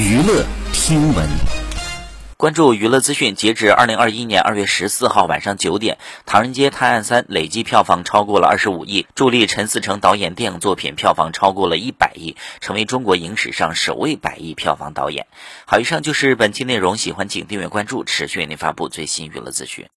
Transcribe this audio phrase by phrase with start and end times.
[0.00, 1.28] 娱乐听闻。
[2.38, 15.26] 关注娱乐资讯，截止二零二一年二月十四号晚上九点，《唐人街探案三》累计票房超过了二十五亿，助力陈思诚导演电影作品票房超过了一百亿，成为中国影史上首位百亿票房导演。
[15.66, 19.86] 好，以上就是本期内容，喜欢请订阅关注，持续为您发布最新娱乐资讯。